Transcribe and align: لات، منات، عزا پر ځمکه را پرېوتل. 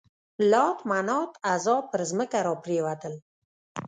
لات، 0.51 0.77
منات، 0.91 1.31
عزا 1.49 1.77
پر 1.89 2.01
ځمکه 2.11 2.39
را 2.45 2.53
پرېوتل. 2.63 3.13